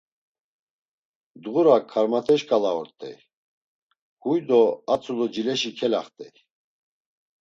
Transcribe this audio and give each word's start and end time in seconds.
Dğura 1.43 1.77
karmat̆e 1.91 2.35
şǩala 2.39 2.71
ort̆ey; 2.81 3.17
huy 4.21 4.39
do 4.47 4.61
a 4.93 4.95
tzulu 4.99 5.25
cileşi 5.33 5.71
kelaxt̆ey. 5.77 6.33